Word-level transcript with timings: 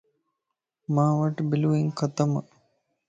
مان 0.93 1.11
وٽ 1.19 1.35
بلوانڪ 1.49 1.89
ختمَ 1.99 2.29